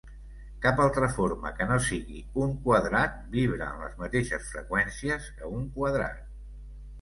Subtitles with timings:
[0.61, 5.71] Cap altra forma que no sigui un quadrat vibra en les mateixes freqüències que un
[5.79, 6.27] quadrat.